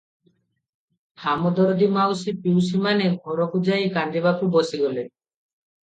[1.25, 5.11] ହାମଦରଦୀ ମାଉସୀ ପିଉସୀମାନେ ଘରକୁ ଯାଇ କାନ୍ଦିବାକୁ ବସିଗଲେ।